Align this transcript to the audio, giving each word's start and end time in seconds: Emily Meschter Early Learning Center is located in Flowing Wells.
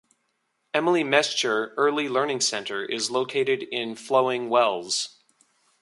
Emily 0.73 1.03
Meschter 1.03 1.73
Early 1.77 2.09
Learning 2.09 2.41
Center 2.41 2.83
is 2.83 3.11
located 3.11 3.61
in 3.61 3.93
Flowing 3.93 4.49
Wells. 4.49 5.19